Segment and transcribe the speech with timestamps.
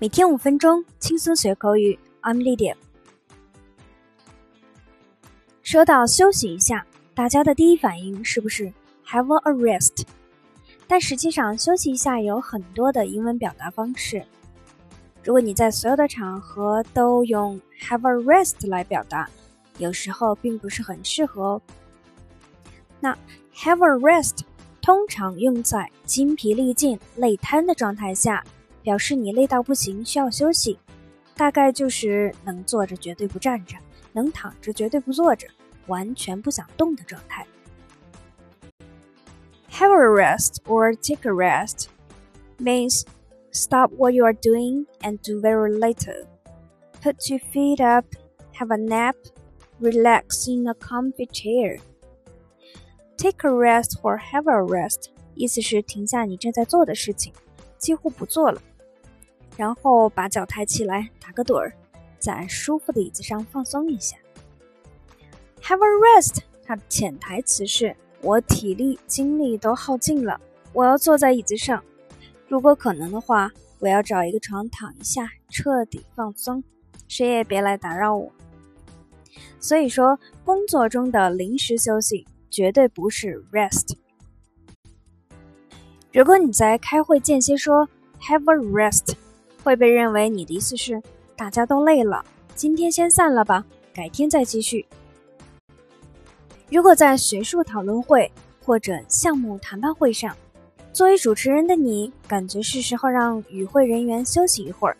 [0.00, 1.96] 每天五分钟，轻松学口语。
[2.20, 2.74] I'm Lydia。
[5.62, 8.72] 说到休息一下，大家的第一反应是不是
[9.06, 10.04] have a rest？
[10.88, 14.24] 但实际上，休息一下有很多的英文表达方式。
[15.22, 19.30] 如果你在所有的场合都用 have a rest 来表达，
[19.78, 21.62] 有时候并不是很适合哦。
[22.98, 23.16] 那
[23.54, 24.40] have a rest
[24.82, 28.44] 通常用在精疲力尽、累瘫的状态下。
[28.84, 30.78] 表示你累到不行，需要休息，
[31.34, 33.78] 大概就是能坐着绝对不站着，
[34.12, 35.48] 能躺着绝对不坐着，
[35.86, 37.46] 完全不想动的状态。
[39.70, 41.86] Have a rest or take a rest
[42.60, 43.04] means
[43.52, 46.26] stop what you are doing and do very little.
[47.02, 48.04] Put your feet up,
[48.52, 49.16] have a nap,
[49.80, 51.80] relax in a comfy chair.
[53.16, 57.32] Take a rest or have a rest 意思是停下你正在做的事情，
[57.78, 58.60] 几乎不做了。
[59.56, 61.72] 然后把脚抬起来，打个盹儿，
[62.18, 64.16] 在舒服的椅子上放松一下。
[65.62, 70.40] Have a rest，它的潜台词是我体力精力都耗尽了，
[70.72, 71.82] 我要坐在椅子上。
[72.48, 76.62] 如果可能的话，我要找一个床躺一下，彻底放松，
[77.06, 78.32] 谁也别来打扰我。
[79.60, 83.96] 所以说，工作中的临时休息绝对不是 rest。
[86.12, 87.88] 如果你在开会间歇说
[88.20, 89.14] have a rest。
[89.64, 91.02] 会被认为你的意思是
[91.34, 92.22] 大家都累了，
[92.54, 94.84] 今天先散了吧，改天再继续。
[96.70, 98.30] 如果在学术讨论会
[98.62, 100.36] 或者项目谈判会上，
[100.92, 104.96] 作为主持人的你感觉是时候让与会人员休息一会儿，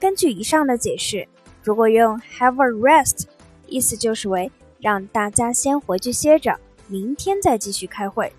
[0.00, 1.26] 根据以上的解释，
[1.62, 3.26] 如果用 have a rest，
[3.68, 6.58] 意思就是为让大家先回去歇着，
[6.88, 8.32] 明天再继续开会。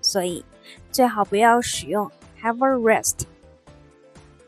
[0.00, 0.44] 所以
[0.92, 2.08] 最好不要使用
[2.40, 3.26] have a rest。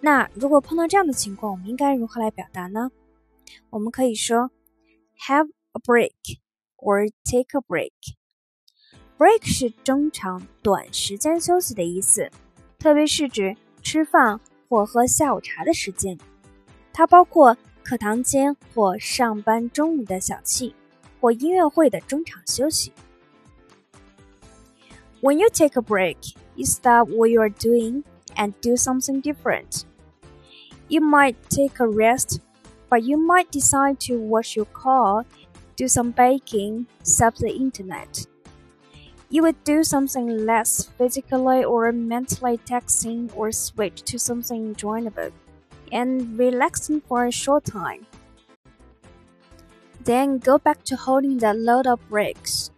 [0.05, 2.91] 那如果碰到这样的情况，我们应该如何来表达呢？
[3.70, 4.50] 我们可以说
[5.29, 6.40] have a break
[6.77, 7.92] or take a break。
[9.17, 12.29] break 是中长短时间休息的意思，
[12.80, 16.19] 特别是指吃饭或喝下午茶的时间。
[16.92, 20.74] 它包括课堂间或上班中午的小憩，
[21.20, 22.92] 或音乐会的中场休息。
[25.20, 28.02] When you take a break, you stop what you are doing
[28.34, 29.84] and do something different.
[30.92, 32.39] You might take a rest,
[32.89, 35.26] but you might decide to watch your car,
[35.76, 38.26] do some baking, surf the internet.
[39.30, 45.32] You would do something less physically or mentally taxing or switch to something enjoyable
[45.92, 48.05] and relaxing for a short time.
[50.05, 52.70] Then go back to holding the load of breaks.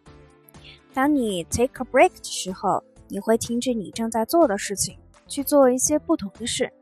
[0.95, 6.73] 当你 take a break 的时候，你会停止你正在做的事情，去做一些不同的事。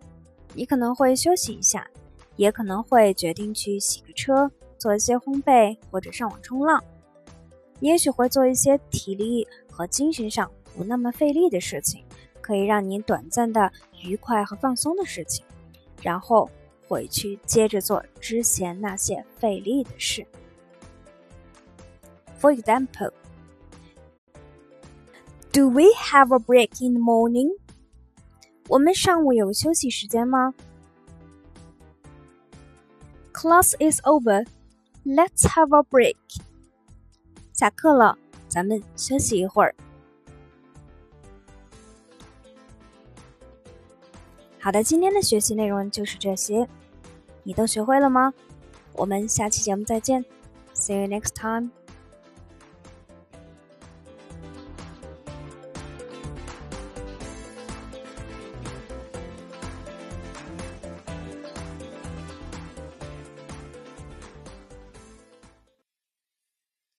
[0.54, 1.86] 你可能会休息一下，
[2.36, 6.82] 也可能会决定去洗个车，做一些烘焙或者上网冲浪。
[7.78, 12.04] 你也许会做一些体力和精神上不那么费力的事情，
[12.41, 15.44] 可以让你短暂的愉快和放松的事情，
[16.00, 16.48] 然后
[16.86, 20.26] 回去接着做之前那些费力的事。
[22.41, 23.12] For example,
[25.52, 27.56] do we have a break in the morning?
[28.68, 30.54] 我们上午有休息时间吗
[33.32, 34.46] ？Class is over.
[35.04, 36.16] Let's have a break.
[37.52, 38.16] 下课了，
[38.48, 39.74] 咱们休息一会儿。
[44.58, 46.68] 好的，今天的学习内容就是这些，
[47.42, 48.32] 你都学会了吗？
[48.94, 50.24] 我们下期节目再见。
[50.74, 51.70] See you next time.